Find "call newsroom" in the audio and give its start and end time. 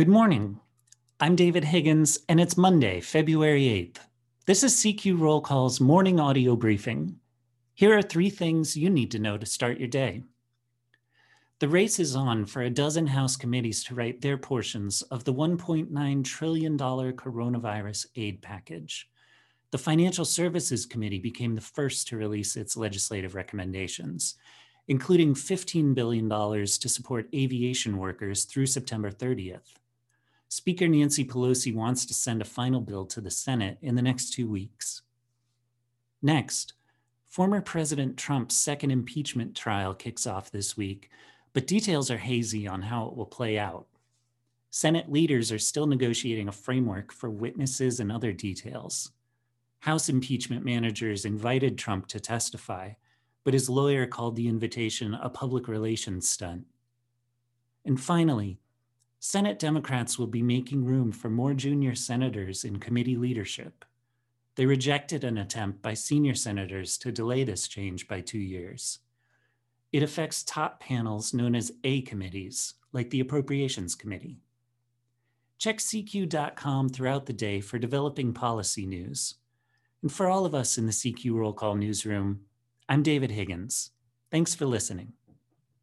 81.52-82.40